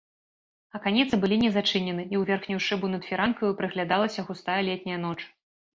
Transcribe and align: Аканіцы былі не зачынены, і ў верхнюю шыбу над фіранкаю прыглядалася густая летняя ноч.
Аканіцы 0.79 1.19
былі 1.25 1.37
не 1.43 1.51
зачынены, 1.59 2.07
і 2.13 2.19
ў 2.21 2.23
верхнюю 2.31 2.61
шыбу 2.69 2.87
над 2.95 3.03
фіранкаю 3.11 3.51
прыглядалася 3.61 4.21
густая 4.33 4.59
летняя 4.73 4.99
ноч. 5.07 5.19